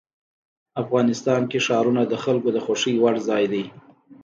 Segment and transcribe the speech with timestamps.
[0.81, 3.63] افغانستان کې ښارونه د خلکو د خوښې وړ ځای دی.